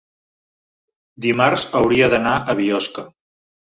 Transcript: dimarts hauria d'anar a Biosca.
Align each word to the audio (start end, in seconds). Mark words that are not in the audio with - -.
dimarts 1.27 1.69
hauria 1.83 2.11
d'anar 2.17 2.35
a 2.57 2.61
Biosca. 2.65 3.11